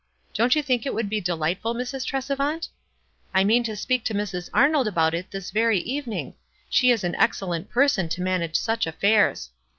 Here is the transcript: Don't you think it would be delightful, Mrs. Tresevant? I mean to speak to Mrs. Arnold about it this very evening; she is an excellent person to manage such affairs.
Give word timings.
Don't 0.33 0.55
you 0.55 0.63
think 0.63 0.83
it 0.87 0.95
would 0.95 1.09
be 1.11 1.21
delightful, 1.21 1.75
Mrs. 1.75 2.07
Tresevant? 2.07 2.69
I 3.35 3.43
mean 3.43 3.63
to 3.65 3.75
speak 3.75 4.03
to 4.05 4.15
Mrs. 4.15 4.49
Arnold 4.51 4.87
about 4.87 5.13
it 5.13 5.29
this 5.29 5.51
very 5.51 5.77
evening; 5.81 6.33
she 6.71 6.89
is 6.89 7.03
an 7.03 7.13
excellent 7.17 7.69
person 7.69 8.09
to 8.09 8.21
manage 8.23 8.55
such 8.55 8.87
affairs. 8.87 9.51